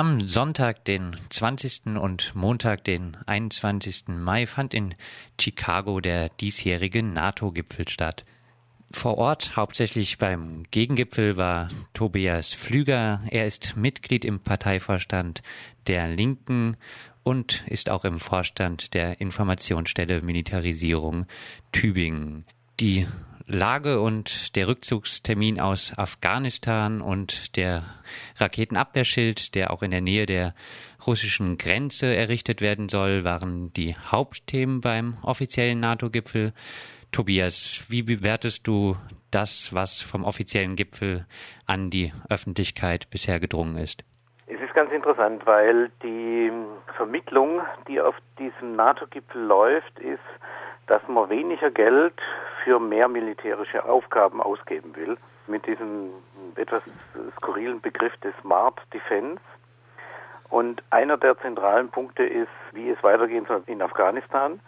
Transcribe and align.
Am 0.00 0.26
Sonntag, 0.26 0.86
den 0.86 1.14
20. 1.28 1.98
und 2.00 2.34
Montag, 2.34 2.84
den 2.84 3.18
21. 3.26 4.08
Mai, 4.08 4.46
fand 4.46 4.72
in 4.72 4.94
Chicago 5.38 6.00
der 6.00 6.30
diesjährige 6.30 7.02
NATO-Gipfel 7.02 7.86
statt. 7.86 8.24
Vor 8.92 9.18
Ort, 9.18 9.56
hauptsächlich 9.56 10.16
beim 10.16 10.62
Gegengipfel, 10.70 11.36
war 11.36 11.68
Tobias 11.92 12.54
Flüger. 12.54 13.20
Er 13.28 13.44
ist 13.44 13.76
Mitglied 13.76 14.24
im 14.24 14.40
Parteivorstand 14.40 15.42
der 15.86 16.08
Linken 16.08 16.78
und 17.22 17.62
ist 17.66 17.90
auch 17.90 18.06
im 18.06 18.20
Vorstand 18.20 18.94
der 18.94 19.20
Informationsstelle 19.20 20.22
Militarisierung 20.22 21.26
Tübingen. 21.72 22.46
Die 22.80 23.06
Lage 23.46 24.00
und 24.00 24.54
der 24.56 24.68
Rückzugstermin 24.68 25.60
aus 25.60 25.96
Afghanistan 25.96 27.00
und 27.00 27.56
der 27.56 27.82
Raketenabwehrschild, 28.36 29.54
der 29.54 29.70
auch 29.72 29.82
in 29.82 29.90
der 29.90 30.00
Nähe 30.00 30.26
der 30.26 30.54
russischen 31.06 31.58
Grenze 31.58 32.14
errichtet 32.14 32.60
werden 32.60 32.88
soll, 32.88 33.24
waren 33.24 33.72
die 33.72 33.96
Hauptthemen 33.96 34.80
beim 34.80 35.16
offiziellen 35.22 35.80
NATO-Gipfel. 35.80 36.52
Tobias, 37.12 37.86
wie 37.88 38.02
bewertest 38.02 38.66
du 38.66 38.96
das, 39.30 39.74
was 39.74 40.00
vom 40.00 40.24
offiziellen 40.24 40.76
Gipfel 40.76 41.26
an 41.66 41.90
die 41.90 42.12
Öffentlichkeit 42.28 43.10
bisher 43.10 43.40
gedrungen 43.40 43.76
ist? 43.76 44.04
Es 44.46 44.60
ist 44.60 44.74
ganz 44.74 44.92
interessant, 44.92 45.46
weil 45.46 45.90
die 46.02 46.52
Vermittlung, 46.96 47.60
die 47.88 48.00
auf 48.00 48.14
diesem 48.38 48.76
NATO-Gipfel 48.76 49.42
läuft, 49.42 49.98
ist, 49.98 50.20
dass 50.86 51.02
man 51.08 51.30
weniger 51.30 51.70
Geld 51.70 52.14
für 52.64 52.78
mehr 52.78 53.08
militärische 53.08 53.84
Aufgaben 53.84 54.40
ausgeben 54.40 54.94
will. 54.96 55.16
Mit 55.46 55.66
diesem 55.66 56.10
etwas 56.56 56.82
skurrilen 57.36 57.80
Begriff 57.80 58.16
des 58.18 58.34
Smart 58.40 58.80
Defense. 58.92 59.40
Und 60.48 60.82
einer 60.90 61.16
der 61.16 61.38
zentralen 61.38 61.88
Punkte 61.88 62.24
ist, 62.24 62.50
wie 62.72 62.90
es 62.90 63.02
weitergehen 63.02 63.46
soll 63.46 63.62
in 63.66 63.82
Afghanistan. 63.82 64.60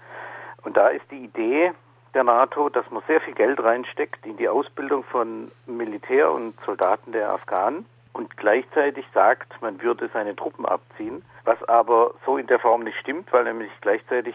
Und 0.63 0.77
da 0.77 0.89
ist 0.89 1.05
die 1.11 1.25
Idee 1.25 1.73
der 2.15 2.25
NATO, 2.25 2.69
dass 2.69 2.89
man 2.91 3.03
sehr 3.07 3.21
viel 3.21 3.35
Geld 3.35 3.63
reinsteckt 3.63 4.25
in 4.27 4.37
die 4.37 4.49
Ausbildung 4.49 5.03
von 5.05 5.51
Militär 5.67 6.31
und 6.31 6.55
Soldaten 6.65 7.13
der 7.13 7.33
Afghanen 7.33 7.87
und 8.13 8.37
gleichzeitig 8.37 9.07
sagt, 9.15 9.61
man 9.63 9.81
würde 9.83 10.11
seine 10.13 10.37
Truppen 10.37 10.67
abziehen, 10.67 11.25
was 11.45 11.63
aber 11.65 12.15
so 12.27 12.37
in 12.37 12.47
der 12.47 12.59
Form 12.59 12.83
nicht 12.83 12.99
stimmt, 12.99 13.33
weil 13.33 13.45
nämlich 13.45 13.71
gleichzeitig 13.81 14.35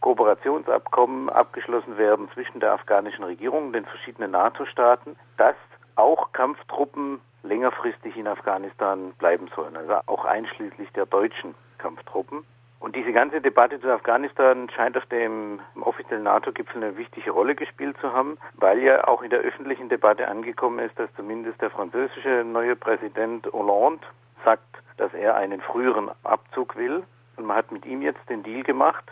Kooperationsabkommen 0.00 1.28
abgeschlossen 1.30 1.98
werden 1.98 2.28
zwischen 2.34 2.60
der 2.60 2.72
afghanischen 2.72 3.24
Regierung 3.24 3.68
und 3.68 3.72
den 3.72 3.86
verschiedenen 3.86 4.32
NATO-Staaten, 4.32 5.16
dass 5.36 5.56
auch 5.96 6.32
Kampftruppen 6.32 7.20
längerfristig 7.42 8.16
in 8.16 8.26
Afghanistan 8.26 9.12
bleiben 9.18 9.48
sollen, 9.54 9.76
also 9.76 10.00
auch 10.06 10.24
einschließlich 10.24 10.90
der 10.92 11.06
deutschen 11.06 11.54
Kampftruppen. 11.78 12.44
Und 12.78 12.94
diese 12.94 13.12
ganze 13.12 13.40
Debatte 13.40 13.80
zu 13.80 13.90
Afghanistan 13.90 14.68
scheint 14.70 14.96
auf 14.96 15.06
dem 15.06 15.60
offiziellen 15.80 16.24
NATO-Gipfel 16.24 16.84
eine 16.84 16.96
wichtige 16.96 17.30
Rolle 17.30 17.54
gespielt 17.54 17.96
zu 18.00 18.12
haben, 18.12 18.36
weil 18.54 18.80
ja 18.82 19.08
auch 19.08 19.22
in 19.22 19.30
der 19.30 19.40
öffentlichen 19.40 19.88
Debatte 19.88 20.28
angekommen 20.28 20.78
ist, 20.78 20.98
dass 20.98 21.12
zumindest 21.16 21.60
der 21.62 21.70
französische 21.70 22.44
neue 22.44 22.76
Präsident 22.76 23.50
Hollande 23.52 24.06
sagt, 24.44 24.62
dass 24.98 25.12
er 25.14 25.36
einen 25.36 25.60
früheren 25.60 26.10
Abzug 26.22 26.76
will. 26.76 27.02
Und 27.36 27.46
man 27.46 27.56
hat 27.56 27.72
mit 27.72 27.86
ihm 27.86 28.02
jetzt 28.02 28.28
den 28.28 28.42
Deal 28.42 28.62
gemacht, 28.62 29.04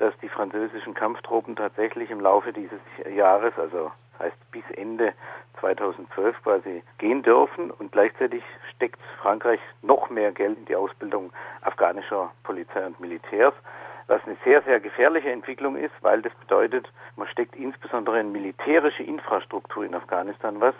dass 0.00 0.16
die 0.22 0.28
französischen 0.28 0.94
Kampftruppen 0.94 1.56
tatsächlich 1.56 2.10
im 2.10 2.20
Laufe 2.20 2.52
dieses 2.52 2.80
Jahres, 3.14 3.52
also 3.58 3.92
heißt 4.18 4.50
bis 4.50 4.64
Ende 4.74 5.12
2012 5.60 6.42
quasi 6.42 6.82
gehen 6.98 7.22
dürfen 7.22 7.70
und 7.70 7.92
gleichzeitig 7.92 8.42
steckt 8.74 9.00
Frankreich 9.20 9.60
noch 9.82 10.08
mehr 10.10 10.32
Geld 10.32 10.58
in 10.58 10.64
die 10.66 10.76
Ausbildung 10.76 11.32
afghanischer 11.62 12.32
Polizei 12.44 12.84
und 12.84 12.98
Militärs, 13.00 13.54
was 14.06 14.22
eine 14.26 14.36
sehr, 14.44 14.62
sehr 14.62 14.80
gefährliche 14.80 15.30
Entwicklung 15.30 15.76
ist, 15.76 15.94
weil 16.00 16.22
das 16.22 16.34
bedeutet, 16.34 16.90
man 17.16 17.28
steckt 17.28 17.54
insbesondere 17.56 18.20
in 18.20 18.32
militärische 18.32 19.02
Infrastruktur 19.02 19.84
in 19.84 19.94
Afghanistan 19.94 20.60
was, 20.60 20.74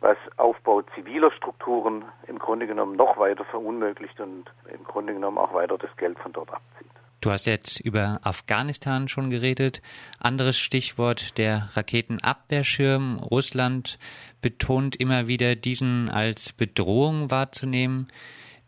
was 0.00 0.18
Aufbau 0.36 0.82
ziviler 0.94 1.30
Strukturen 1.30 2.04
im 2.26 2.38
Grunde 2.38 2.66
genommen 2.66 2.96
noch 2.96 3.16
weiter 3.16 3.44
verunmöglicht 3.44 4.20
und 4.20 4.44
im 4.68 4.84
Grunde 4.84 5.14
genommen 5.14 5.38
auch 5.38 5.54
weiter 5.54 5.78
das 5.78 5.96
Geld 5.96 6.18
von 6.18 6.32
dort 6.32 6.52
abzieht. 6.52 6.90
Du 7.26 7.32
hast 7.32 7.46
jetzt 7.46 7.80
über 7.80 8.20
Afghanistan 8.22 9.08
schon 9.08 9.30
geredet. 9.30 9.82
Anderes 10.20 10.60
Stichwort 10.60 11.38
der 11.38 11.70
Raketenabwehrschirm. 11.74 13.18
Russland 13.18 13.98
betont 14.42 14.94
immer 14.94 15.26
wieder, 15.26 15.56
diesen 15.56 16.08
als 16.08 16.52
Bedrohung 16.52 17.32
wahrzunehmen. 17.32 18.06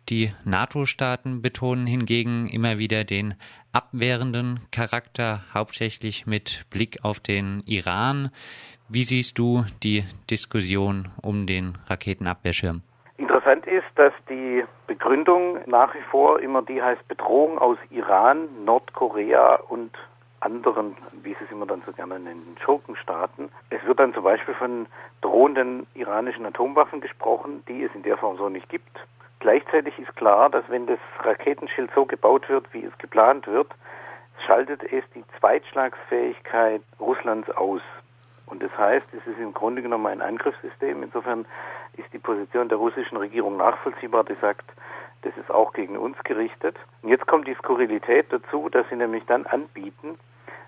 Die 0.08 0.32
NATO-Staaten 0.44 1.40
betonen 1.40 1.86
hingegen 1.86 2.48
immer 2.48 2.78
wieder 2.78 3.04
den 3.04 3.34
abwehrenden 3.70 4.58
Charakter, 4.72 5.44
hauptsächlich 5.54 6.26
mit 6.26 6.64
Blick 6.68 7.04
auf 7.04 7.20
den 7.20 7.62
Iran. 7.64 8.30
Wie 8.88 9.04
siehst 9.04 9.38
du 9.38 9.66
die 9.84 10.02
Diskussion 10.30 11.10
um 11.22 11.46
den 11.46 11.78
Raketenabwehrschirm? 11.86 12.82
Interessant 13.48 13.66
ist, 13.66 13.98
dass 13.98 14.12
die 14.28 14.62
Begründung 14.86 15.60
nach 15.64 15.94
wie 15.94 16.02
vor 16.10 16.38
immer 16.40 16.60
die 16.60 16.82
heißt 16.82 17.08
Bedrohung 17.08 17.58
aus 17.58 17.78
Iran, 17.88 18.46
Nordkorea 18.66 19.54
und 19.70 19.90
anderen, 20.40 20.98
wie 21.22 21.30
sie 21.30 21.44
es 21.46 21.50
immer 21.50 21.64
dann 21.64 21.82
so 21.86 21.92
gerne 21.92 22.18
nennen, 22.18 22.58
Schurkenstaaten. 22.62 23.48
Es 23.70 23.82
wird 23.86 24.00
dann 24.00 24.12
zum 24.12 24.24
Beispiel 24.24 24.52
von 24.52 24.86
drohenden 25.22 25.86
iranischen 25.94 26.44
Atomwaffen 26.44 27.00
gesprochen, 27.00 27.64
die 27.68 27.84
es 27.84 27.94
in 27.94 28.02
der 28.02 28.18
Form 28.18 28.36
so 28.36 28.50
nicht 28.50 28.68
gibt. 28.68 28.98
Gleichzeitig 29.38 29.98
ist 29.98 30.14
klar, 30.16 30.50
dass 30.50 30.68
wenn 30.68 30.86
das 30.86 30.98
Raketenschild 31.20 31.90
so 31.94 32.04
gebaut 32.04 32.50
wird, 32.50 32.66
wie 32.74 32.84
es 32.84 32.98
geplant 32.98 33.46
wird, 33.46 33.68
schaltet 34.46 34.82
es 34.92 35.04
die 35.14 35.24
Zweitschlagsfähigkeit 35.40 36.82
Russlands 37.00 37.48
aus. 37.52 37.80
Und 38.50 38.62
das 38.62 38.76
heißt, 38.76 39.06
es 39.12 39.26
ist 39.26 39.38
im 39.38 39.52
Grunde 39.52 39.82
genommen 39.82 40.06
ein 40.06 40.22
Angriffssystem. 40.22 41.02
Insofern 41.02 41.46
ist 41.96 42.12
die 42.12 42.18
Position 42.18 42.68
der 42.68 42.78
russischen 42.78 43.16
Regierung 43.16 43.56
nachvollziehbar, 43.56 44.24
die 44.24 44.36
sagt, 44.40 44.64
das 45.22 45.36
ist 45.36 45.50
auch 45.50 45.72
gegen 45.72 45.96
uns 45.96 46.16
gerichtet. 46.24 46.76
Und 47.02 47.10
jetzt 47.10 47.26
kommt 47.26 47.46
die 47.46 47.54
Skurrilität 47.54 48.26
dazu, 48.30 48.68
dass 48.68 48.88
sie 48.88 48.96
nämlich 48.96 49.24
dann 49.26 49.46
anbieten, 49.46 50.18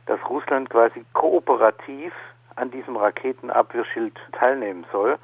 dass 0.07 0.19
Russland 0.29 0.71
quasi 0.71 1.05
kooperativ 1.13 2.13
an 2.57 2.71
diesem 2.71 2.97
Raketenabwehrschild 2.97 4.19
teilnehmen 4.33 4.85
soll, 4.93 5.19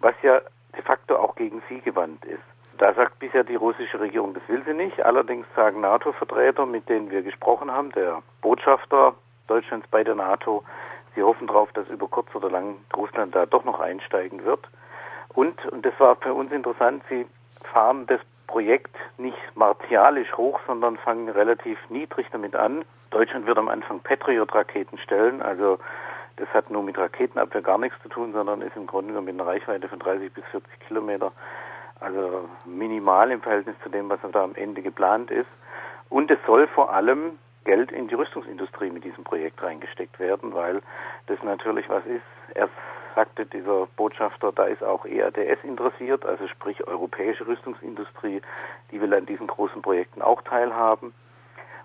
was 0.00 0.14
ja 0.22 0.40
de 0.74 0.82
facto 0.82 1.16
auch 1.16 1.36
gegen 1.36 1.62
sie 1.68 1.80
gewandt 1.80 2.24
ist. 2.24 2.42
Da 2.78 2.92
sagt 2.94 3.18
bisher 3.20 3.44
die 3.44 3.54
russische 3.54 4.00
Regierung, 4.00 4.34
das 4.34 4.42
will 4.48 4.62
sie 4.64 4.74
nicht. 4.74 5.00
Allerdings 5.04 5.46
sagen 5.54 5.80
NATO-Vertreter, 5.82 6.66
mit 6.66 6.88
denen 6.88 7.10
wir 7.10 7.22
gesprochen 7.22 7.70
haben, 7.70 7.92
der 7.92 8.22
Botschafter 8.40 9.14
Deutschlands 9.46 9.86
bei 9.88 10.02
der 10.02 10.14
NATO, 10.14 10.64
Sie 11.14 11.22
hoffen 11.22 11.46
darauf, 11.46 11.72
dass 11.72 11.88
über 11.88 12.08
kurz 12.08 12.34
oder 12.34 12.50
lang 12.50 12.76
Russland 12.96 13.34
da 13.34 13.46
doch 13.46 13.64
noch 13.64 13.80
einsteigen 13.80 14.44
wird. 14.44 14.68
Und, 15.34 15.64
und 15.66 15.84
das 15.84 15.98
war 15.98 16.16
für 16.16 16.34
uns 16.34 16.52
interessant, 16.52 17.02
Sie 17.08 17.26
fahren 17.72 18.06
das 18.06 18.20
Projekt 18.46 18.94
nicht 19.16 19.38
martialisch 19.54 20.36
hoch, 20.36 20.60
sondern 20.66 20.98
fangen 20.98 21.28
relativ 21.28 21.78
niedrig 21.88 22.26
damit 22.32 22.54
an. 22.54 22.84
Deutschland 23.10 23.46
wird 23.46 23.58
am 23.58 23.68
Anfang 23.68 24.00
Patriot-Raketen 24.00 24.98
stellen, 24.98 25.40
also 25.40 25.78
das 26.36 26.48
hat 26.50 26.70
nur 26.70 26.82
mit 26.82 26.98
Raketenabwehr 26.98 27.62
gar 27.62 27.78
nichts 27.78 28.00
zu 28.02 28.08
tun, 28.08 28.32
sondern 28.32 28.62
ist 28.62 28.76
im 28.76 28.86
Grunde 28.86 29.08
genommen 29.08 29.26
mit 29.26 29.40
einer 29.40 29.46
Reichweite 29.46 29.88
von 29.88 29.98
30 29.98 30.32
bis 30.32 30.44
40 30.46 30.80
Kilometer, 30.86 31.32
also 32.00 32.48
minimal 32.64 33.30
im 33.30 33.40
Verhältnis 33.40 33.76
zu 33.82 33.88
dem, 33.88 34.08
was 34.08 34.18
da 34.32 34.44
am 34.44 34.54
Ende 34.54 34.82
geplant 34.82 35.30
ist. 35.30 35.48
Und 36.08 36.30
es 36.30 36.38
soll 36.46 36.66
vor 36.68 36.92
allem 36.92 37.38
Geld 37.64 37.92
in 37.92 38.08
die 38.08 38.14
Rüstungsindustrie 38.14 38.90
mit 38.90 39.04
diesem 39.04 39.24
Projekt 39.24 39.62
reingesteckt 39.62 40.18
werden, 40.18 40.54
weil 40.54 40.82
das 41.26 41.42
natürlich 41.42 41.88
was 41.88 42.04
ist. 42.06 42.22
Er 42.54 42.68
sagte 43.14 43.46
dieser 43.46 43.86
Botschafter, 43.96 44.52
da 44.52 44.64
ist 44.64 44.82
auch 44.82 45.04
EADS 45.04 45.62
interessiert, 45.64 46.24
also 46.24 46.46
sprich 46.48 46.86
europäische 46.86 47.46
Rüstungsindustrie, 47.46 48.40
die 48.90 49.00
will 49.00 49.12
an 49.14 49.26
diesen 49.26 49.46
großen 49.46 49.82
Projekten 49.82 50.22
auch 50.22 50.42
teilhaben. 50.42 51.12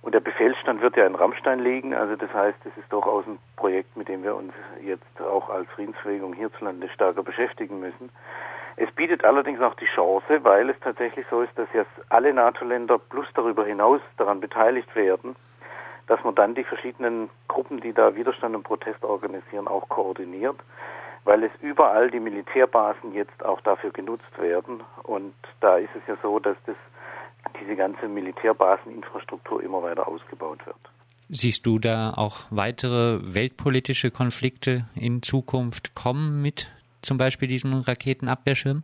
Und 0.01 0.13
der 0.13 0.19
Befehlsstand 0.19 0.81
wird 0.81 0.95
ja 0.95 1.05
in 1.05 1.15
Rammstein 1.15 1.59
liegen, 1.59 1.93
also 1.93 2.15
das 2.15 2.33
heißt, 2.33 2.59
es 2.65 2.77
ist 2.77 2.91
durchaus 2.93 3.25
ein 3.25 3.39
Projekt, 3.55 3.97
mit 3.97 4.07
dem 4.07 4.23
wir 4.23 4.35
uns 4.35 4.53
jetzt 4.81 5.21
auch 5.21 5.49
als 5.49 5.67
Friedensbewegung 5.71 6.33
hierzulande 6.33 6.87
stärker 6.89 7.23
beschäftigen 7.23 7.79
müssen. 7.79 8.09
Es 8.77 8.91
bietet 8.91 9.25
allerdings 9.25 9.59
auch 9.59 9.73
die 9.73 9.87
Chance, 9.87 10.43
weil 10.43 10.69
es 10.69 10.79
tatsächlich 10.81 11.25
so 11.29 11.41
ist, 11.41 11.57
dass 11.57 11.67
jetzt 11.73 11.91
alle 12.09 12.31
NATO-Länder 12.31 12.99
plus 12.99 13.27
darüber 13.33 13.65
hinaus 13.65 13.99
daran 14.17 14.39
beteiligt 14.39 14.95
werden, 14.95 15.35
dass 16.07 16.23
man 16.23 16.35
dann 16.35 16.55
die 16.55 16.63
verschiedenen 16.63 17.29
Gruppen, 17.47 17.81
die 17.81 17.93
da 17.93 18.15
Widerstand 18.15 18.55
und 18.55 18.63
Protest 18.63 19.03
organisieren, 19.03 19.67
auch 19.67 19.87
koordiniert, 19.89 20.55
weil 21.25 21.43
es 21.43 21.51
überall 21.61 22.09
die 22.09 22.19
Militärbasen 22.19 23.13
jetzt 23.13 23.43
auch 23.43 23.61
dafür 23.61 23.91
genutzt 23.91 24.37
werden. 24.39 24.81
Und 25.03 25.33
da 25.59 25.77
ist 25.77 25.89
es 25.95 26.01
ja 26.07 26.17
so, 26.21 26.39
dass 26.39 26.57
das, 26.65 26.77
diese 27.59 27.75
ganze 27.75 28.07
Militärbaseninfrastruktur 28.07 29.61
immer 29.61 29.83
weiter 29.83 30.07
ausgebaut 30.07 30.65
wird. 30.65 30.77
Siehst 31.29 31.65
du 31.65 31.77
da 31.77 32.13
auch 32.15 32.45
weitere 32.51 33.19
weltpolitische 33.21 34.11
Konflikte 34.11 34.85
in 34.95 35.21
Zukunft 35.21 35.93
kommen 35.93 36.41
mit 36.41 36.69
zum 37.01 37.17
Beispiel 37.17 37.49
diesem 37.49 37.73
Raketenabwehrschirm? 37.73 38.83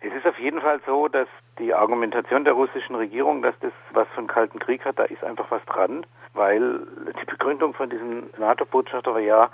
Es 0.00 0.12
ist 0.14 0.26
auf 0.26 0.38
jeden 0.38 0.60
Fall 0.60 0.80
so, 0.86 1.08
dass 1.08 1.28
die 1.58 1.74
Argumentation 1.74 2.44
der 2.44 2.54
russischen 2.54 2.96
Regierung, 2.96 3.42
dass 3.42 3.54
das 3.60 3.72
was 3.92 4.08
von 4.14 4.26
Kalten 4.26 4.58
Krieg 4.58 4.84
hat, 4.84 4.98
da 4.98 5.04
ist 5.04 5.22
einfach 5.22 5.50
was 5.50 5.64
dran, 5.66 6.06
weil 6.32 6.86
die 7.20 7.26
Begründung 7.26 7.74
von 7.74 7.90
diesem 7.90 8.30
NATO-Botschafter 8.38 9.12
war 9.12 9.20
ja, 9.20 9.50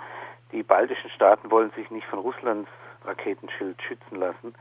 die 0.53 0.63
baltischen 0.63 1.09
Staaten 1.09 1.51
wollen 1.51 1.71
sich 1.71 1.91
nicht 1.91 2.07
von 2.07 2.19
Russlands 2.19 2.69
Raketenschild 3.03 3.81
schützen 3.81 4.19
lassen. 4.19 4.55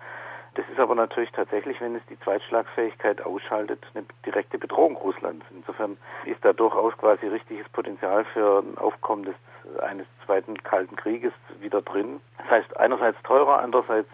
Das 0.54 0.64
ist 0.70 0.80
aber 0.80 0.94
natürlich 0.94 1.30
tatsächlich, 1.32 1.80
wenn 1.80 1.94
es 1.94 2.02
die 2.06 2.18
Zweitschlagsfähigkeit 2.20 3.20
ausschaltet, 3.20 3.84
eine 3.94 4.06
direkte 4.24 4.58
Bedrohung 4.58 4.96
Russlands. 4.96 5.44
Insofern 5.50 5.98
ist 6.24 6.42
da 6.44 6.52
durchaus 6.54 6.96
quasi 6.96 7.26
richtiges 7.26 7.68
Potenzial 7.68 8.24
für 8.32 8.60
ein 8.60 8.78
Aufkommen 8.78 9.24
des, 9.24 9.34
eines 9.82 10.06
zweiten 10.24 10.56
Kalten 10.62 10.96
Krieges 10.96 11.32
wieder 11.60 11.82
drin. 11.82 12.20
Das 12.38 12.50
heißt 12.50 12.76
einerseits 12.78 13.22
teurer, 13.22 13.60
andererseits 13.60 14.08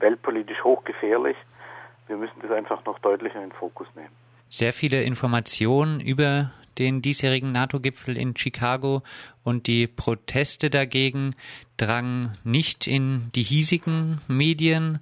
weltpolitisch 0.00 0.62
hochgefährlich. 0.64 1.36
Wir 2.06 2.16
müssen 2.16 2.40
das 2.42 2.50
einfach 2.50 2.84
noch 2.84 2.98
deutlicher 2.98 3.36
in 3.36 3.50
den 3.50 3.52
Fokus 3.52 3.86
nehmen. 3.94 4.10
Sehr 4.48 4.72
viele 4.72 5.02
Informationen 5.02 6.00
über 6.00 6.50
den 6.78 7.02
diesjährigen 7.02 7.52
NATO-Gipfel 7.52 8.16
in 8.16 8.36
Chicago 8.36 9.02
und 9.44 9.66
die 9.66 9.86
Proteste 9.86 10.70
dagegen 10.70 11.34
drangen 11.76 12.32
nicht 12.42 12.86
in 12.86 13.30
die 13.34 13.42
hiesigen 13.42 14.20
Medien. 14.28 15.00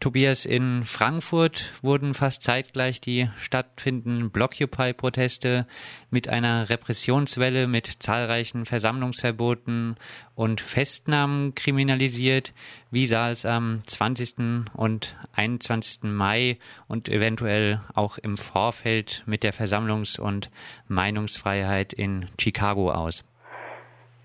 Tobias, 0.00 0.46
in 0.46 0.84
Frankfurt 0.84 1.74
wurden 1.82 2.14
fast 2.14 2.42
zeitgleich 2.42 3.02
die 3.02 3.28
stattfindenden 3.38 4.30
Blockupy-Proteste 4.30 5.66
mit 6.10 6.26
einer 6.26 6.70
Repressionswelle 6.70 7.66
mit 7.66 7.86
zahlreichen 8.02 8.64
Versammlungsverboten 8.64 9.96
und 10.34 10.62
Festnahmen 10.62 11.54
kriminalisiert. 11.54 12.54
Wie 12.90 13.06
sah 13.06 13.28
es 13.28 13.44
am 13.44 13.82
20. 13.86 14.64
und 14.72 15.16
21. 15.34 16.04
Mai 16.04 16.58
und 16.88 17.10
eventuell 17.10 17.82
auch 17.92 18.16
im 18.16 18.38
Vorfeld 18.38 19.22
mit 19.26 19.42
der 19.42 19.52
Versammlungs- 19.52 20.18
und 20.18 20.50
Meinungsfreiheit 20.88 21.92
in 21.92 22.24
Chicago 22.40 22.90
aus? 22.90 23.22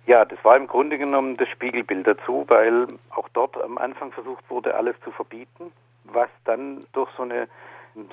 Ja, 0.07 0.23
das 0.23 0.37
war 0.43 0.55
im 0.55 0.67
Grunde 0.67 0.97
genommen 0.97 1.35
das 1.37 1.49
Spiegelbild 1.49 2.05
dazu, 2.05 2.45
weil 2.47 2.87
auch 3.09 3.27
dort 3.29 3.59
am 3.61 3.77
Anfang 3.79 4.11
versucht 4.11 4.47
wurde, 4.49 4.75
alles 4.75 4.95
zu 5.03 5.11
verbieten, 5.11 5.71
was 6.03 6.29
dann 6.43 6.85
durch 6.93 7.09
so 7.17 7.23
eine 7.23 7.47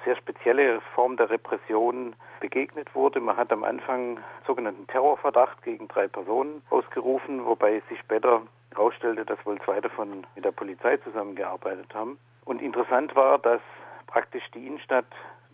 sehr 0.05 0.17
spezielle 0.17 0.81
Form 0.95 1.17
der 1.17 1.29
Repression 1.29 2.15
begegnet 2.41 2.95
wurde. 2.95 3.21
Man 3.21 3.37
hat 3.37 3.53
am 3.53 3.65
Anfang 3.65 4.19
sogenannten 4.47 4.87
Terrorverdacht 4.87 5.63
gegen 5.63 5.89
drei 5.89 6.09
Personen 6.09 6.63
ausgerufen, 6.71 7.45
wobei 7.45 7.83
sich 7.89 7.99
später 7.99 8.43
herausstellte, 8.71 9.27
dass 9.27 9.45
wohl 9.45 9.61
zwei 9.61 9.81
davon 9.81 10.27
mit 10.35 10.45
der 10.45 10.53
Polizei 10.53 10.97
zusammengearbeitet 10.99 11.95
haben. 11.95 12.19
Und 12.45 12.63
interessant 12.63 13.15
war, 13.17 13.39
dass 13.39 13.61
praktisch 14.07 14.45
die 14.55 14.67
Innenstadt 14.67 15.07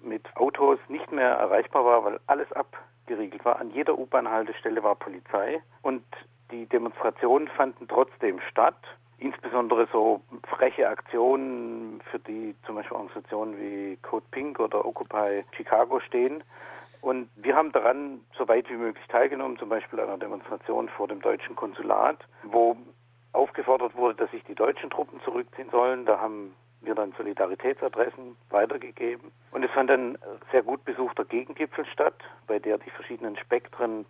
mit 0.03 0.25
Autos 0.37 0.79
nicht 0.89 1.11
mehr 1.11 1.31
erreichbar 1.31 1.85
war, 1.85 2.05
weil 2.05 2.21
alles 2.27 2.53
abgeriegelt 3.09 3.45
war. 3.45 3.59
An 3.59 3.71
jeder 3.71 3.99
U-Bahn-Haltestelle 3.99 4.83
war 4.83 4.95
Polizei 4.95 5.61
und 5.83 6.05
die 6.51 6.67
Demonstrationen 6.67 7.49
fanden 7.49 7.89
trotzdem 7.89 8.41
statt. 8.51 8.77
Insbesondere 9.19 9.89
so 9.91 10.21
freche 10.47 10.89
Aktionen, 10.89 12.01
für 12.11 12.19
die 12.21 12.55
zum 12.65 12.77
Beispiel 12.77 12.97
Organisationen 12.97 13.59
wie 13.59 13.97
Code 14.03 14.27
Pink 14.31 14.61
oder 14.61 14.85
Occupy 14.85 15.45
Chicago 15.57 16.01
stehen. 16.01 16.45
Und 17.01 17.29
wir 17.37 17.57
haben 17.57 17.73
daran 17.73 18.21
so 18.37 18.47
weit 18.47 18.69
wie 18.69 18.77
möglich 18.77 19.07
teilgenommen, 19.09 19.59
zum 19.59 19.69
Beispiel 19.69 20.01
einer 20.01 20.19
Demonstration 20.19 20.89
vor 20.89 21.09
dem 21.09 21.21
deutschen 21.21 21.57
Konsulat, 21.57 22.19
wo 22.45 22.77
aufgefordert 23.33 23.97
wurde, 23.97 24.17
dass 24.17 24.31
sich 24.31 24.45
die 24.45 24.55
deutschen 24.55 24.91
Truppen 24.91 25.21
zurückziehen 25.23 25.71
sollen. 25.71 26.07
Da 26.07 26.21
haben 26.21 26.55
wir 26.89 26.97
dann 26.97 27.13
Solidaritätsadressen 27.13 28.37
weitergegeben. 28.51 29.31
Und 29.53 29.63
es 29.63 29.71
fand 29.71 29.91
ein 29.91 30.19
sehr 30.51 30.63
gut 30.63 30.85
besuchter 30.85 31.25
Gegengipfel 31.25 31.87
statt, 31.87 32.17
bei 32.49 32.59
der 32.59 32.79
die 32.79 32.91
verschiedenen 32.91 33.37
Spektren 33.37 34.05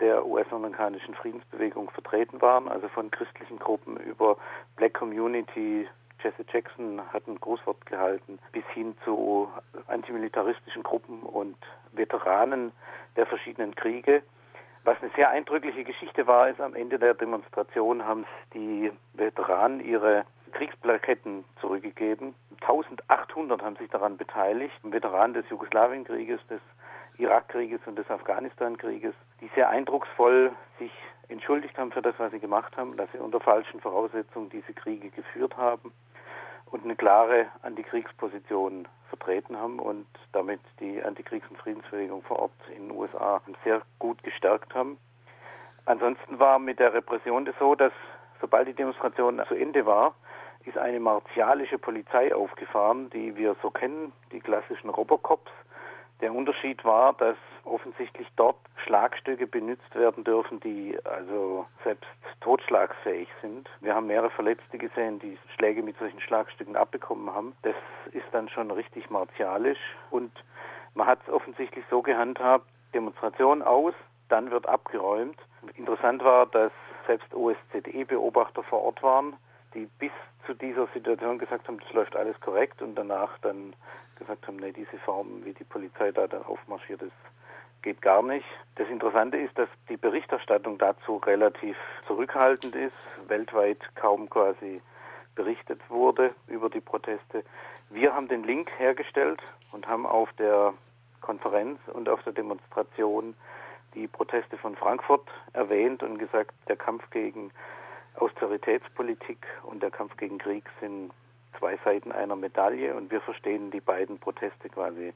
der 0.00 0.26
US-amerikanischen 0.26 1.14
Friedensbewegung 1.14 1.90
vertreten 1.90 2.40
waren, 2.40 2.68
also 2.68 2.88
von 2.88 3.10
christlichen 3.10 3.58
Gruppen 3.58 3.96
über 3.98 4.36
Black 4.76 4.94
Community, 4.94 5.86
Jesse 6.22 6.44
Jackson 6.52 7.00
hat 7.12 7.26
ein 7.28 7.38
Grußwort 7.38 7.86
gehalten, 7.86 8.38
bis 8.52 8.64
hin 8.74 8.96
zu 9.04 9.48
antimilitaristischen 9.86 10.82
Gruppen 10.82 11.22
und 11.22 11.56
Veteranen 11.92 12.72
der 13.16 13.26
verschiedenen 13.26 13.74
Kriege. 13.74 14.22
Was 14.84 14.96
eine 15.00 15.10
sehr 15.16 15.30
eindrückliche 15.30 15.84
Geschichte 15.84 16.26
war, 16.26 16.48
ist 16.48 16.60
am 16.60 16.74
Ende 16.74 16.98
der 16.98 17.14
Demonstration 17.14 18.04
haben 18.04 18.24
die 18.54 18.90
Veteranen 19.14 19.80
ihre 19.80 20.24
Kriegsplaketten 20.48 21.44
zurückgegeben. 21.60 22.34
1800 22.60 23.62
haben 23.62 23.76
sich 23.76 23.90
daran 23.90 24.16
beteiligt, 24.16 24.74
Veteranen 24.82 25.34
des 25.34 25.48
Jugoslawienkrieges, 25.48 26.40
des 26.48 26.60
Irakkrieges 27.18 27.80
und 27.86 27.96
des 27.96 28.10
Afghanistankrieges, 28.10 29.14
die 29.40 29.50
sehr 29.54 29.68
eindrucksvoll 29.68 30.52
sich 30.78 30.92
entschuldigt 31.28 31.76
haben 31.76 31.92
für 31.92 32.02
das, 32.02 32.14
was 32.18 32.30
sie 32.32 32.38
gemacht 32.38 32.76
haben, 32.76 32.96
dass 32.96 33.10
sie 33.12 33.18
unter 33.18 33.40
falschen 33.40 33.80
Voraussetzungen 33.80 34.50
diese 34.50 34.72
Kriege 34.72 35.10
geführt 35.10 35.56
haben 35.56 35.92
und 36.66 36.84
eine 36.84 36.96
klare 36.96 37.46
Antikriegsposition 37.62 38.88
vertreten 39.08 39.56
haben 39.56 39.78
und 39.78 40.06
damit 40.32 40.60
die 40.80 41.02
Antikriegs- 41.02 41.48
und 41.48 41.58
Friedensbewegung 41.58 42.22
vor 42.22 42.38
Ort 42.38 42.52
in 42.74 42.88
den 42.88 42.96
USA 42.96 43.40
sehr 43.64 43.82
gut 43.98 44.22
gestärkt 44.22 44.74
haben. 44.74 44.98
Ansonsten 45.86 46.38
war 46.38 46.58
mit 46.58 46.78
der 46.78 46.92
Repression 46.92 47.44
das 47.44 47.54
so, 47.58 47.74
dass 47.74 47.92
sobald 48.40 48.68
die 48.68 48.74
Demonstration 48.74 49.42
zu 49.48 49.54
Ende 49.54 49.86
war, 49.86 50.14
ist 50.64 50.78
eine 50.78 51.00
martialische 51.00 51.78
Polizei 51.78 52.34
aufgefahren, 52.34 53.10
die 53.10 53.36
wir 53.36 53.56
so 53.62 53.70
kennen, 53.70 54.12
die 54.32 54.40
klassischen 54.40 54.90
Robocops, 54.90 55.50
der 56.20 56.34
Unterschied 56.34 56.84
war, 56.84 57.12
dass 57.14 57.36
offensichtlich 57.64 58.26
dort 58.36 58.56
Schlagstücke 58.84 59.46
benutzt 59.46 59.94
werden 59.94 60.24
dürfen, 60.24 60.58
die 60.60 60.98
also 61.04 61.66
selbst 61.84 62.08
totschlagsfähig 62.40 63.28
sind. 63.40 63.68
Wir 63.80 63.94
haben 63.94 64.06
mehrere 64.08 64.30
Verletzte 64.30 64.78
gesehen, 64.78 65.18
die 65.20 65.38
Schläge 65.54 65.82
mit 65.82 65.96
solchen 65.98 66.20
Schlagstücken 66.20 66.76
abbekommen 66.76 67.32
haben. 67.32 67.54
Das 67.62 67.74
ist 68.12 68.26
dann 68.32 68.48
schon 68.48 68.70
richtig 68.70 69.10
martialisch 69.10 69.78
und 70.10 70.32
man 70.94 71.06
hat 71.06 71.20
es 71.26 71.32
offensichtlich 71.32 71.84
so 71.90 72.02
gehandhabt, 72.02 72.66
Demonstration 72.94 73.62
aus, 73.62 73.94
dann 74.28 74.50
wird 74.50 74.66
abgeräumt. 74.66 75.38
Interessant 75.74 76.24
war, 76.24 76.46
dass 76.46 76.72
selbst 77.06 77.32
OSZE-Beobachter 77.34 78.62
vor 78.64 78.82
Ort 78.82 79.02
waren, 79.02 79.36
die 79.74 79.86
bis 79.98 80.12
zu 80.46 80.54
dieser 80.54 80.86
Situation 80.88 81.38
gesagt 81.38 81.68
haben, 81.68 81.78
das 81.80 81.92
läuft 81.92 82.16
alles 82.16 82.40
korrekt 82.40 82.80
und 82.82 82.94
danach 82.94 83.38
dann 83.38 83.74
gesagt 84.16 84.46
haben, 84.46 84.56
nee, 84.56 84.72
diese 84.72 84.98
Form, 84.98 85.44
wie 85.44 85.52
die 85.52 85.64
Polizei 85.64 86.10
da 86.10 86.26
dann 86.26 86.44
aufmarschiert 86.44 87.02
ist, 87.02 87.12
geht 87.82 88.02
gar 88.02 88.22
nicht. 88.22 88.46
Das 88.76 88.88
Interessante 88.88 89.36
ist, 89.36 89.56
dass 89.56 89.68
die 89.88 89.96
Berichterstattung 89.96 90.78
dazu 90.78 91.16
relativ 91.18 91.76
zurückhaltend 92.06 92.74
ist, 92.74 92.96
weltweit 93.28 93.78
kaum 93.94 94.28
quasi 94.28 94.80
berichtet 95.34 95.80
wurde 95.88 96.34
über 96.48 96.68
die 96.68 96.80
Proteste. 96.80 97.44
Wir 97.90 98.14
haben 98.14 98.28
den 98.28 98.42
Link 98.42 98.70
hergestellt 98.76 99.40
und 99.72 99.86
haben 99.86 100.04
auf 100.06 100.32
der 100.32 100.74
Konferenz 101.20 101.78
und 101.92 102.08
auf 102.08 102.22
der 102.24 102.32
Demonstration 102.32 103.34
die 103.94 104.08
Proteste 104.08 104.58
von 104.58 104.76
Frankfurt 104.76 105.26
erwähnt 105.52 106.02
und 106.02 106.18
gesagt, 106.18 106.54
der 106.68 106.76
Kampf 106.76 107.08
gegen 107.10 107.50
Austeritätspolitik 108.20 109.46
und 109.64 109.82
der 109.82 109.90
Kampf 109.90 110.16
gegen 110.16 110.38
Krieg 110.38 110.64
sind 110.80 111.10
zwei 111.58 111.78
Seiten 111.84 112.12
einer 112.12 112.36
Medaille 112.36 112.94
und 112.94 113.10
wir 113.10 113.20
verstehen 113.20 113.70
die 113.70 113.80
beiden 113.80 114.18
Proteste 114.18 114.68
quasi 114.68 115.12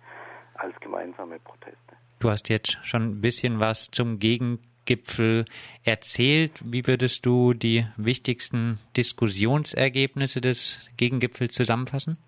als 0.55 0.79
gemeinsame 0.81 1.39
Proteste. 1.39 1.97
Du 2.21 2.31
hast 2.31 2.49
jetzt 2.49 2.79
schon 2.85 3.03
ein 3.03 3.21
bisschen 3.21 3.61
was 3.61 3.91
zum 3.91 4.19
Gegengipfel 4.19 5.45
erzählt. 5.85 6.61
Wie 6.65 6.87
würdest 6.87 7.27
du 7.27 7.53
die 7.53 7.87
wichtigsten 7.97 8.79
Diskussionsergebnisse 8.97 10.41
des 10.41 10.89
Gegengipfels 10.97 11.53
zusammenfassen? 11.53 12.19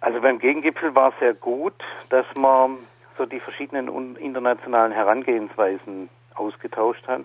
Also 0.00 0.20
beim 0.20 0.38
Gegengipfel 0.38 0.94
war 0.94 1.12
es 1.12 1.18
sehr 1.20 1.34
gut, 1.34 1.74
dass 2.10 2.26
man 2.36 2.78
so 3.18 3.26
die 3.26 3.40
verschiedenen 3.40 4.16
internationalen 4.16 4.92
Herangehensweisen 4.92 6.08
ausgetauscht 6.34 7.06
hat. 7.06 7.24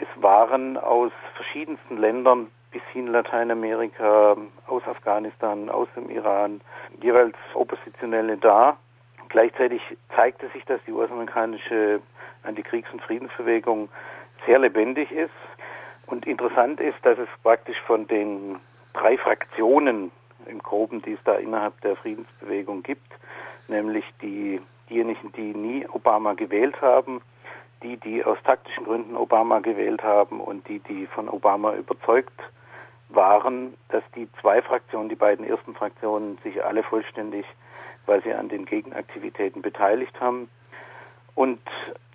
Es 0.00 0.22
waren 0.22 0.76
aus 0.76 1.12
verschiedensten 1.34 1.98
Ländern 1.98 2.50
bis 2.70 2.82
hin 2.92 3.08
Lateinamerika, 3.08 4.36
aus 4.66 4.82
Afghanistan, 4.86 5.68
aus 5.68 5.88
dem 5.94 6.10
Iran, 6.10 6.60
jeweils 7.02 7.36
Oppositionelle 7.54 8.38
da. 8.38 8.76
Gleichzeitig 9.28 9.82
zeigte 10.16 10.48
sich, 10.50 10.64
dass 10.64 10.80
die 10.86 10.92
US-amerikanische 10.92 12.00
Antikriegs- 12.42 12.90
und 12.92 13.02
Friedensbewegung 13.02 13.88
sehr 14.46 14.58
lebendig 14.58 15.10
ist. 15.12 15.30
Und 16.06 16.26
interessant 16.26 16.80
ist, 16.80 16.98
dass 17.02 17.18
es 17.18 17.28
praktisch 17.42 17.80
von 17.86 18.06
den 18.06 18.58
drei 18.94 19.16
Fraktionen 19.18 20.10
im 20.46 20.58
Groben, 20.58 21.02
die 21.02 21.12
es 21.12 21.20
da 21.24 21.34
innerhalb 21.34 21.80
der 21.82 21.96
Friedensbewegung 21.96 22.82
gibt, 22.82 23.12
nämlich 23.68 24.04
die, 24.20 24.60
diejenigen, 24.90 25.32
die 25.32 25.54
nie 25.54 25.86
Obama 25.92 26.34
gewählt 26.34 26.80
haben, 26.82 27.20
die, 27.82 27.96
die 27.96 28.24
aus 28.24 28.38
taktischen 28.44 28.84
Gründen 28.84 29.16
Obama 29.16 29.60
gewählt 29.60 30.02
haben 30.02 30.40
und 30.40 30.66
die, 30.68 30.78
die 30.80 31.06
von 31.06 31.28
Obama 31.28 31.74
überzeugt 31.74 32.40
waren, 33.08 33.74
dass 33.88 34.02
die 34.14 34.28
zwei 34.40 34.62
Fraktionen, 34.62 35.08
die 35.08 35.14
beiden 35.16 35.46
ersten 35.46 35.74
Fraktionen, 35.74 36.38
sich 36.42 36.64
alle 36.64 36.82
vollständig, 36.82 37.44
weil 38.06 38.22
sie 38.22 38.32
an 38.32 38.48
den 38.48 38.64
Gegenaktivitäten 38.64 39.62
beteiligt 39.62 40.18
haben 40.20 40.48
und 41.34 41.60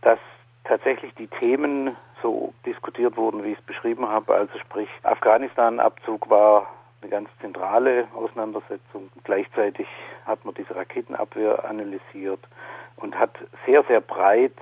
dass 0.02 0.20
tatsächlich 0.64 1.14
die 1.16 1.28
Themen 1.28 1.96
so 2.22 2.54
diskutiert 2.66 3.16
wurden, 3.16 3.44
wie 3.44 3.52
ich 3.52 3.60
es 3.60 3.66
beschrieben 3.66 4.08
habe. 4.08 4.34
Also 4.34 4.58
sprich, 4.60 4.90
Afghanistan-Abzug 5.04 6.30
war 6.30 6.68
eine 7.02 7.12
ganz 7.12 7.30
zentrale 7.40 8.08
Auseinandersetzung. 8.16 9.10
Gleichzeitig 9.24 9.88
hat 10.26 10.44
man 10.44 10.56
diese 10.56 10.76
Raketenabwehr 10.76 11.64
analysiert 11.66 12.40
und 12.98 13.18
hat 13.18 13.38
sehr, 13.66 13.84
sehr 13.84 14.02
breit, 14.02 14.54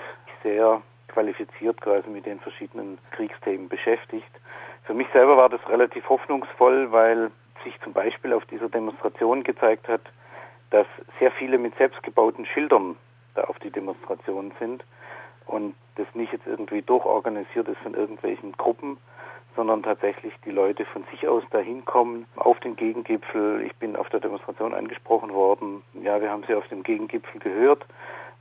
sehr 0.44 0.82
qualifiziert 1.16 1.80
quasi 1.80 2.10
mit 2.10 2.26
den 2.26 2.40
verschiedenen 2.42 2.98
Kriegsthemen 3.12 3.70
beschäftigt. 3.70 4.30
Für 4.84 4.94
mich 4.94 5.08
selber 5.14 5.38
war 5.38 5.50
das 5.50 5.62
relativ 5.70 6.08
hoffnungsvoll, 6.10 6.92
weil 6.92 7.32
sich 7.64 7.80
zum 7.82 7.94
Beispiel 7.94 8.34
auf 8.34 8.46
dieser 8.46 8.68
Demonstration 8.68 9.44
gezeigt 9.44 9.88
hat, 9.88 10.02
dass 10.72 10.86
sehr 11.20 11.32
viele 11.32 11.58
mit 11.58 11.76
selbstgebauten 11.78 12.46
Schildern 12.46 12.98
da 13.34 13.46
auf 13.46 13.58
die 13.60 13.72
Demonstration 13.72 14.52
sind 14.60 14.84
und 15.48 15.74
das 15.96 16.08
nicht 16.14 16.34
jetzt 16.34 16.48
irgendwie 16.48 16.82
durchorganisiert 16.82 17.68
ist 17.70 17.78
von 17.78 17.94
irgendwelchen 17.94 18.52
Gruppen, 18.52 18.98
sondern 19.56 19.84
tatsächlich 19.84 20.34
die 20.44 20.52
Leute 20.52 20.84
von 20.86 21.06
sich 21.12 21.28
aus 21.30 21.44
dahin 21.52 21.86
kommen 21.86 22.26
auf 22.36 22.60
den 22.60 22.76
Gegengipfel. 22.76 23.62
Ich 23.66 23.76
bin 23.78 23.96
auf 23.96 24.10
der 24.10 24.20
Demonstration 24.20 24.74
angesprochen 24.74 25.34
worden. 25.34 25.82
Ja, 25.94 26.20
wir 26.20 26.30
haben 26.30 26.44
sie 26.46 26.56
auf 26.56 26.68
dem 26.68 26.84
Gegengipfel 26.84 27.40
gehört 27.40 27.86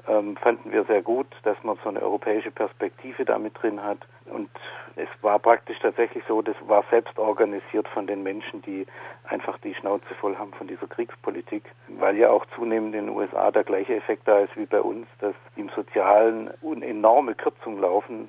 ähm, 0.08 0.37
fanden 0.37 0.73
wir 0.73 0.84
sehr 0.84 1.02
gut, 1.02 1.26
dass 1.42 1.56
man 1.62 1.78
so 1.82 1.88
eine 1.88 2.02
europäische 2.02 2.50
Perspektive 2.50 3.25
damit 3.25 3.61
drin 3.61 3.82
hat. 3.82 3.99
Und 4.26 4.50
es 4.96 5.08
war 5.23 5.38
praktisch 5.38 5.78
tatsächlich 5.80 6.25
so, 6.28 6.42
das 6.42 6.56
war 6.66 6.84
selbst 6.90 7.18
organisiert 7.18 7.88
von 7.88 8.06
den 8.06 8.23
Menschen, 8.23 8.62
die 8.62 8.87
einfach 9.25 9.58
die 9.58 9.75
Schnauze 9.75 10.14
voll 10.20 10.37
haben 10.37 10.52
von 10.52 10.66
dieser 10.66 10.87
Kriegspolitik, 10.87 11.64
weil 11.88 12.16
ja 12.16 12.30
auch 12.30 12.46
zunehmend 12.54 12.94
in 12.94 13.06
den 13.06 13.16
USA 13.16 13.50
der 13.50 13.64
gleiche 13.64 13.96
Effekt 13.96 14.26
da 14.28 14.40
ist 14.40 14.56
wie 14.56 14.66
bei 14.66 14.80
uns, 14.80 15.06
dass 15.20 15.34
im 15.56 15.68
Sozialen 15.70 16.50
enorme 16.82 17.34
Kürzungen 17.34 17.80
laufen. 17.80 18.28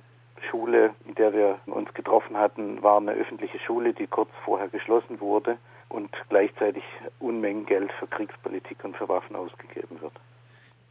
Schule, 0.49 0.93
in 1.05 1.15
der 1.15 1.33
wir 1.33 1.59
uns 1.65 1.91
getroffen 1.93 2.37
hatten, 2.37 2.83
war 2.83 2.97
eine 2.97 3.13
öffentliche 3.13 3.57
Schule, 3.59 3.93
die 3.93 4.05
kurz 4.05 4.29
vorher 4.43 4.67
geschlossen 4.67 5.19
wurde 5.19 5.57
und 5.89 6.11
gleichzeitig 6.29 6.83
Unmengen 7.19 7.65
Geld 7.65 7.91
für 7.93 8.07
Kriegspolitik 8.07 8.83
und 8.83 8.95
für 8.97 9.09
Waffen 9.09 9.35
ausgegeben 9.35 9.99
wird. 10.01 10.13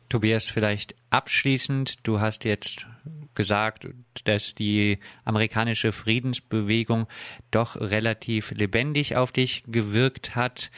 Tobias, 0.09 0.47
vielleicht 0.47 0.95
abschließend, 1.11 2.07
du 2.07 2.21
hast 2.21 2.45
jetzt 2.45 2.87
gesagt, 3.35 3.89
dass 4.25 4.55
die 4.55 4.99
amerikanische 5.25 5.93
Friedensbewegung 5.93 7.07
doch 7.51 7.77
relativ 7.81 8.53
lebendig 8.53 9.17
auf 9.17 9.33
dich 9.33 9.65
gewirkt 9.67 10.37
hat. 10.37 10.71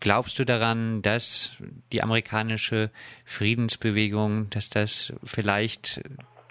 Glaubst 0.00 0.38
du 0.38 0.44
daran, 0.44 1.00
dass 1.02 1.52
die 1.92 2.02
amerikanische 2.02 2.90
Friedensbewegung, 3.24 4.50
dass 4.50 4.68
das 4.68 5.12
vielleicht 5.22 6.02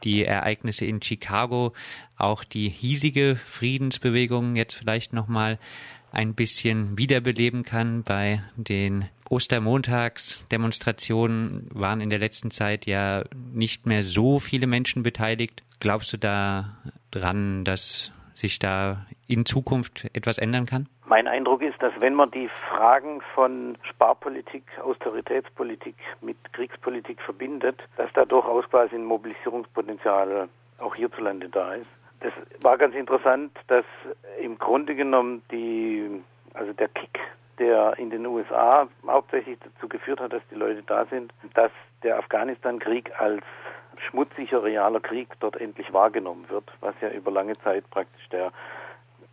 die 0.04 0.24
Ereignisse 0.24 0.86
in 0.86 1.02
Chicago 1.02 1.74
auch 2.16 2.44
die 2.44 2.70
hiesige 2.70 3.36
Friedensbewegung 3.36 4.56
jetzt 4.56 4.76
vielleicht 4.76 5.14
nochmal 5.14 5.60
ein 6.12 6.34
bisschen 6.34 6.98
wiederbeleben 6.98 7.64
kann. 7.64 8.04
Bei 8.04 8.42
den 8.56 9.06
Ostermontagsdemonstrationen 9.30 11.70
waren 11.74 12.02
in 12.02 12.10
der 12.10 12.20
letzten 12.20 12.52
Zeit 12.52 12.86
ja 12.86 13.24
nicht 13.54 13.86
mehr 13.86 14.04
so 14.04 14.40
viele 14.40 14.68
Menschen 14.68 15.04
beteiligt. 15.04 15.64
Glaubst 15.80 16.12
du 16.14 16.18
da 16.18 16.78
dran, 17.12 17.64
dass 17.64 18.12
sich 18.34 18.60
da 18.60 19.06
in 19.28 19.46
Zukunft 19.46 20.10
etwas 20.14 20.38
ändern 20.38 20.66
kann? 20.66 20.90
Mein 21.08 21.28
Eindruck 21.28 21.62
ist, 21.62 21.82
dass 21.82 21.94
wenn 22.00 22.16
man 22.16 22.32
die 22.32 22.50
Fragen 22.70 23.22
von 23.34 23.78
Sparpolitik, 23.84 24.64
Austeritätspolitik 24.84 25.96
mit 26.22 26.38
Kriegspolitik 26.54 27.22
verbindet, 27.22 27.82
dass 27.98 28.12
da 28.14 28.26
durchaus 28.26 28.70
quasi 28.70 28.96
ein 28.96 29.06
Mobilisierungspotenzial 29.06 30.50
auch 30.80 30.96
hierzulande 30.96 31.50
da 31.50 31.76
ist. 31.76 31.88
Das 32.25 32.34
war 32.62 32.75
ganz 32.79 32.96
interessant, 32.96 33.51
dass 33.67 33.86
im 34.41 34.58
Grunde 34.58 34.96
genommen 34.96 35.44
die, 35.51 36.24
also 36.55 36.74
der 36.74 36.88
Kick, 36.88 37.20
der 37.60 38.00
in 38.00 38.10
den 38.10 38.25
USA 38.25 38.88
hauptsächlich 39.05 39.60
dazu 39.60 39.88
geführt 39.88 40.20
hat, 40.20 40.34
dass 40.34 40.41
die 40.50 40.55
Leute 40.55 40.82
da 40.88 41.05
sind, 41.05 41.32
dass 41.53 41.70
der 42.01 42.17
Afghanistan-Krieg 42.17 43.12
als 43.20 43.44
schmutziger 44.10 44.63
realer 44.63 45.01
Krieg 45.01 45.27
dort 45.39 45.55
endlich 45.62 45.94
wahrgenommen 45.94 46.50
wird, 46.50 46.63
was 46.79 46.96
ja 47.00 47.10
über 47.12 47.29
lange 47.29 47.55
Zeit 47.60 47.88
praktisch 47.91 48.27
der 48.29 48.51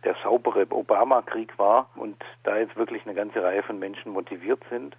der 0.03 0.15
saubere 0.21 0.67
Obama-Krieg 0.69 1.57
war 1.57 1.89
und 1.95 2.21
da 2.43 2.57
jetzt 2.57 2.75
wirklich 2.75 3.05
eine 3.05 3.15
ganze 3.15 3.41
Reihe 3.41 3.63
von 3.63 3.79
Menschen 3.79 4.11
motiviert 4.11 4.61
sind. 4.69 4.95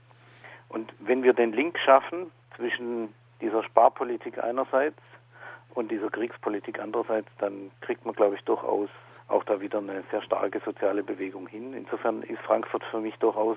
Und 0.68 0.92
wenn 0.98 1.22
wir 1.22 1.34
den 1.34 1.52
Link 1.52 1.78
schaffen 1.78 2.32
zwischen 2.56 3.14
dieser 3.40 3.62
Sparpolitik 3.62 4.42
einerseits 4.42 4.98
und 5.74 5.90
dieser 5.90 6.10
Kriegspolitik 6.10 6.80
andererseits, 6.80 7.28
dann 7.38 7.70
kriegt 7.80 8.04
man, 8.04 8.14
glaube 8.14 8.36
ich, 8.36 8.42
durchaus 8.42 8.88
auch 9.28 9.44
da 9.44 9.60
wieder 9.60 9.78
eine 9.78 10.04
sehr 10.10 10.22
starke 10.22 10.60
soziale 10.64 11.02
Bewegung 11.02 11.46
hin. 11.46 11.74
Insofern 11.74 12.22
ist 12.22 12.40
Frankfurt 12.40 12.84
für 12.90 13.00
mich 13.00 13.16
durchaus 13.16 13.56